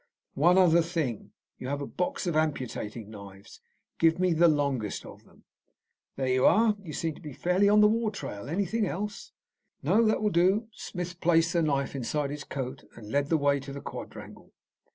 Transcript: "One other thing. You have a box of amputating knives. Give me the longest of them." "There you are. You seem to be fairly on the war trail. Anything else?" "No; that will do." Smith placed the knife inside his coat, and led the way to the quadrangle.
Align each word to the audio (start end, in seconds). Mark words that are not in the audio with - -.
"One 0.33 0.57
other 0.57 0.81
thing. 0.81 1.31
You 1.59 1.67
have 1.67 1.79
a 1.79 1.85
box 1.85 2.25
of 2.25 2.35
amputating 2.35 3.11
knives. 3.11 3.59
Give 3.99 4.17
me 4.19 4.33
the 4.33 4.47
longest 4.47 5.05
of 5.05 5.25
them." 5.25 5.43
"There 6.15 6.27
you 6.27 6.43
are. 6.43 6.75
You 6.81 6.91
seem 6.91 7.13
to 7.13 7.21
be 7.21 7.33
fairly 7.33 7.69
on 7.69 7.81
the 7.81 7.87
war 7.87 8.09
trail. 8.09 8.49
Anything 8.49 8.87
else?" 8.87 9.31
"No; 9.83 10.03
that 10.07 10.23
will 10.23 10.31
do." 10.31 10.69
Smith 10.73 11.21
placed 11.21 11.53
the 11.53 11.61
knife 11.61 11.95
inside 11.95 12.31
his 12.31 12.43
coat, 12.43 12.83
and 12.95 13.11
led 13.11 13.29
the 13.29 13.37
way 13.37 13.59
to 13.59 13.71
the 13.71 13.79
quadrangle. 13.79 14.51